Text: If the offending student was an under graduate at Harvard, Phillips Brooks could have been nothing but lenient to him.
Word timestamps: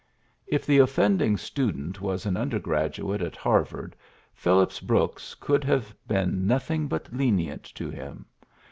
If 0.47 0.65
the 0.65 0.79
offending 0.79 1.37
student 1.37 2.01
was 2.01 2.25
an 2.25 2.35
under 2.35 2.57
graduate 2.57 3.21
at 3.21 3.35
Harvard, 3.35 3.95
Phillips 4.33 4.79
Brooks 4.79 5.35
could 5.35 5.63
have 5.63 5.93
been 6.07 6.47
nothing 6.47 6.87
but 6.87 7.13
lenient 7.13 7.65
to 7.75 7.91
him. 7.91 8.25